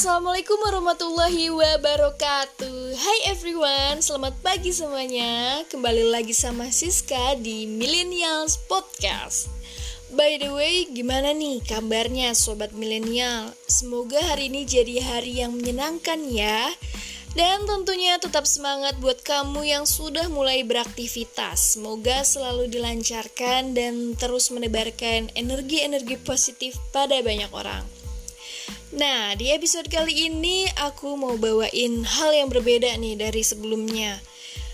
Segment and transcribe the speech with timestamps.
[0.00, 9.52] Assalamualaikum warahmatullahi wabarakatuh Hai everyone, selamat pagi semuanya Kembali lagi sama Siska di Millennials Podcast
[10.08, 13.52] By the way, gimana nih kabarnya sobat milenial?
[13.68, 16.72] Semoga hari ini jadi hari yang menyenangkan ya
[17.36, 21.76] dan tentunya tetap semangat buat kamu yang sudah mulai beraktivitas.
[21.76, 27.99] Semoga selalu dilancarkan dan terus menebarkan energi-energi positif pada banyak orang.
[28.90, 34.18] Nah, di episode kali ini aku mau bawain hal yang berbeda nih dari sebelumnya.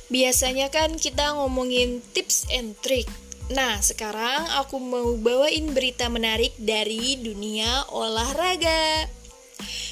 [0.08, 3.04] Biasanya kan kita ngomongin tips and trick.
[3.52, 9.04] Nah, sekarang aku mau bawain berita menarik dari dunia olahraga.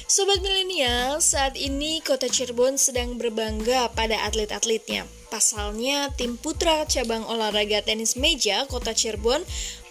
[0.09, 5.05] Sobat milenial, saat ini kota Cirebon sedang berbangga pada atlet-atletnya.
[5.27, 9.41] Pasalnya, tim putra cabang olahraga tenis meja kota Cirebon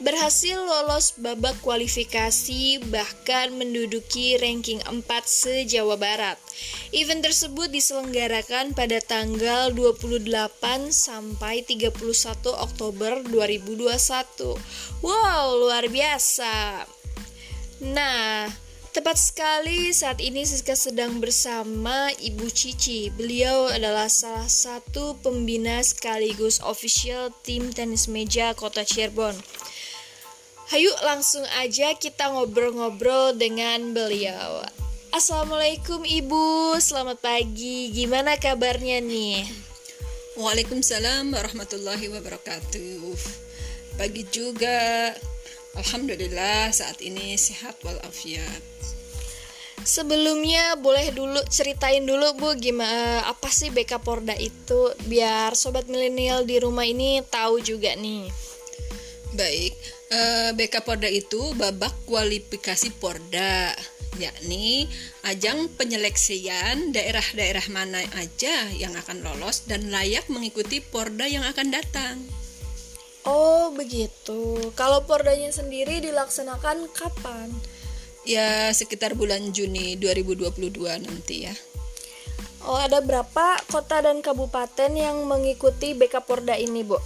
[0.01, 6.39] berhasil lolos babak kualifikasi bahkan menduduki ranking 4 se-Jawa Barat.
[6.95, 10.25] Event tersebut diselenggarakan pada tanggal 28
[10.95, 11.99] sampai 31
[12.55, 14.55] Oktober 2021.
[15.03, 16.87] Wow, luar biasa.
[17.85, 18.64] Nah,
[18.95, 23.11] Tepat sekali saat ini Siska sedang bersama Ibu Cici.
[23.11, 29.35] Beliau adalah salah satu pembina sekaligus official tim tenis meja Kota Cirebon.
[30.71, 34.63] Hayu langsung aja kita ngobrol-ngobrol dengan beliau.
[35.11, 37.91] Assalamualaikum Ibu, selamat pagi.
[37.91, 39.43] Gimana kabarnya nih?
[40.39, 43.03] Waalaikumsalam warahmatullahi wabarakatuh.
[43.99, 45.11] Pagi juga.
[45.75, 48.63] Alhamdulillah saat ini sehat walafiat.
[49.85, 56.49] Sebelumnya boleh dulu ceritain dulu Bu gimana apa sih BK Porda itu biar sobat milenial
[56.49, 58.33] di rumah ini tahu juga nih.
[59.37, 59.75] Baik,
[60.09, 63.77] eh, BK Porda itu babak kualifikasi Porda
[64.15, 64.87] yakni
[65.27, 72.44] ajang penyeleksian daerah-daerah mana aja yang akan lolos dan layak mengikuti Porda yang akan datang.
[73.75, 74.73] Begitu.
[74.79, 77.51] Kalau pordanya sendiri dilaksanakan kapan?
[78.25, 80.49] Ya sekitar bulan Juni 2022
[81.05, 81.55] nanti ya.
[82.65, 86.97] Oh ada berapa kota dan kabupaten yang mengikuti BK Porda ini, Bu?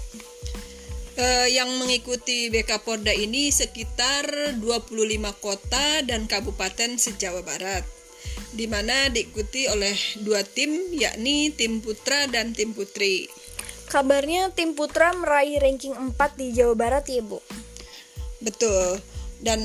[1.18, 4.62] Uh, yang mengikuti BK Porda ini sekitar 25
[5.42, 7.98] kota dan kabupaten se-Jawa Barat
[8.52, 13.28] di mana diikuti oleh dua tim yakni tim putra dan tim putri.
[13.88, 17.41] Kabarnya tim putra meraih ranking 4 di Jawa Barat ya, Bu?
[18.44, 19.00] Betul.
[19.41, 19.60] Dan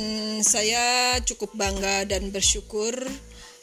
[0.47, 2.95] saya cukup bangga dan bersyukur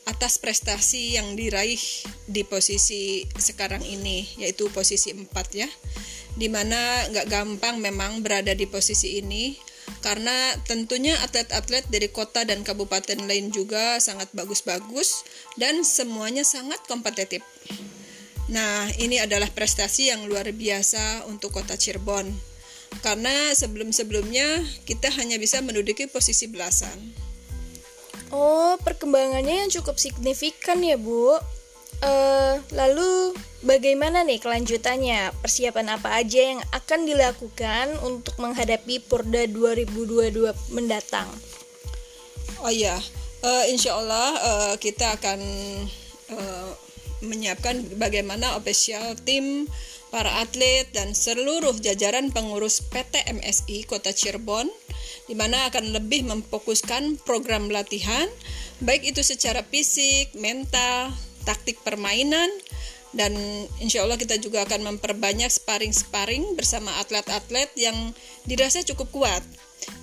[0.04, 1.80] atas prestasi yang diraih
[2.28, 5.68] di posisi sekarang ini, yaitu posisi 4 ya.
[6.36, 9.56] Di mana nggak gampang memang berada di posisi ini,
[10.04, 15.24] karena tentunya atlet-atlet dari kota dan kabupaten lain juga sangat bagus-bagus
[15.56, 17.40] dan semuanya sangat kompetitif.
[18.50, 22.26] Nah, ini adalah prestasi yang luar biasa untuk kota Cirebon.
[22.98, 26.98] Karena sebelum-sebelumnya kita hanya bisa menduduki posisi belasan.
[28.34, 31.38] Oh, perkembangannya yang cukup signifikan ya, Bu.
[32.00, 35.30] Uh, lalu bagaimana nih kelanjutannya?
[35.38, 41.30] Persiapan apa aja yang akan dilakukan untuk menghadapi Porda 2022 mendatang?
[42.64, 42.98] Oh iya,
[43.46, 45.38] uh, insya Allah uh, kita akan
[46.34, 46.70] uh,
[47.20, 49.68] menyiapkan bagaimana official tim
[50.10, 54.66] para atlet dan seluruh jajaran pengurus PT MSI Kota Cirebon
[55.30, 58.26] di mana akan lebih memfokuskan program latihan
[58.82, 61.14] baik itu secara fisik, mental,
[61.46, 62.50] taktik permainan
[63.10, 63.34] dan
[63.82, 68.14] insya Allah kita juga akan memperbanyak sparring-sparring bersama atlet-atlet yang
[68.46, 69.42] dirasa cukup kuat.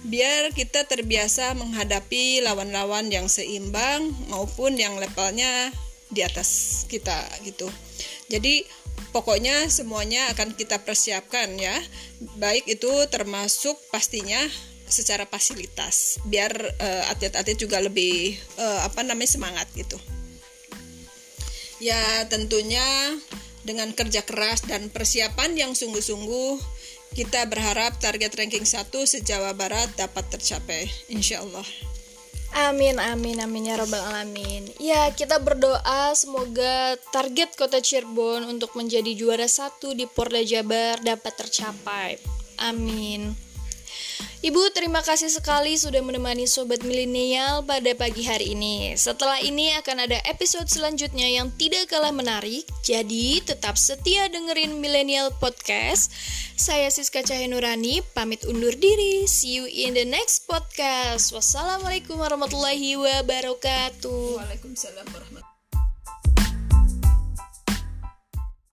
[0.04, 5.72] Biar kita terbiasa menghadapi lawan-lawan yang seimbang maupun yang levelnya
[6.08, 7.68] di atas kita gitu.
[8.28, 8.64] Jadi
[9.12, 11.76] pokoknya semuanya akan kita persiapkan ya.
[12.40, 14.40] Baik itu termasuk pastinya
[14.88, 20.00] secara fasilitas biar uh, atlet-atlet juga lebih uh, apa namanya semangat gitu.
[21.84, 22.84] Ya tentunya
[23.68, 26.58] dengan kerja keras dan persiapan yang sungguh-sungguh
[27.14, 31.68] kita berharap target ranking 1 se-Jawa Barat dapat tercapai insya Allah.
[32.56, 34.72] Amin, amin, amin ya robbal alamin.
[34.80, 41.34] Ya, kita berdoa semoga target kota Cirebon untuk menjadi juara satu di Porda Jabar dapat
[41.36, 42.18] tercapai.
[42.58, 43.47] Amin.
[44.48, 48.96] Ibu, terima kasih sekali sudah menemani Sobat Milenial pada pagi hari ini.
[48.96, 55.36] Setelah ini akan ada episode selanjutnya yang tidak kalah menarik, jadi tetap setia dengerin Millennial
[55.36, 56.16] Podcast.
[56.56, 59.28] Saya Siska Cahyanurani, pamit undur diri.
[59.28, 61.36] See you in the next podcast.
[61.36, 64.40] Wassalamualaikum warahmatullahi wabarakatuh.
[64.40, 65.57] Waalaikumsalam warahmatullahi